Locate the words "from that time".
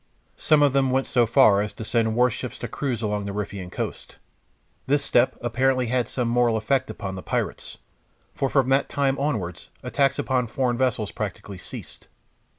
8.49-9.19